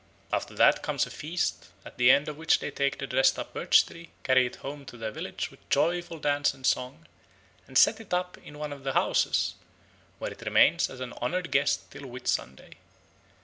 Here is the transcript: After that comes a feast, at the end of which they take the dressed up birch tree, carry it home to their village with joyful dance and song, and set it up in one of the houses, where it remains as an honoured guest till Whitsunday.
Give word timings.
After 0.33 0.55
that 0.55 0.81
comes 0.81 1.05
a 1.05 1.11
feast, 1.11 1.67
at 1.85 1.97
the 1.97 2.09
end 2.09 2.27
of 2.27 2.35
which 2.35 2.57
they 2.57 2.71
take 2.71 2.97
the 2.97 3.05
dressed 3.05 3.37
up 3.37 3.53
birch 3.53 3.85
tree, 3.85 4.09
carry 4.23 4.47
it 4.47 4.55
home 4.55 4.83
to 4.85 4.97
their 4.97 5.11
village 5.11 5.51
with 5.51 5.69
joyful 5.69 6.17
dance 6.17 6.55
and 6.55 6.65
song, 6.65 7.05
and 7.67 7.77
set 7.77 7.99
it 7.99 8.11
up 8.11 8.35
in 8.39 8.57
one 8.57 8.73
of 8.73 8.83
the 8.83 8.93
houses, 8.93 9.53
where 10.17 10.31
it 10.31 10.41
remains 10.41 10.89
as 10.89 11.01
an 11.01 11.13
honoured 11.13 11.51
guest 11.51 11.91
till 11.91 12.07
Whitsunday. 12.09 12.77